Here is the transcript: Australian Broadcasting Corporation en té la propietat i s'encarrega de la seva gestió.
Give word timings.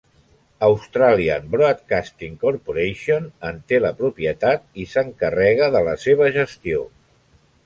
Australian 0.67 1.43
Broadcasting 1.55 2.39
Corporation 2.45 3.29
en 3.51 3.61
té 3.73 3.81
la 3.85 3.93
propietat 4.01 4.67
i 4.85 4.87
s'encarrega 4.95 5.71
de 5.77 5.85
la 5.91 5.95
seva 6.07 6.33
gestió. 6.41 6.83